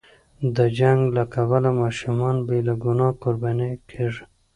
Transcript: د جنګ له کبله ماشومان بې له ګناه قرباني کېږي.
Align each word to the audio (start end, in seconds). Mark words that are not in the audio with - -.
د 0.55 0.57
جنګ 0.77 0.99
له 1.15 1.23
کبله 1.33 1.69
ماشومان 1.81 2.35
بې 2.47 2.59
له 2.67 2.73
ګناه 2.83 3.13
قرباني 3.23 3.71
کېږي. 3.89 4.23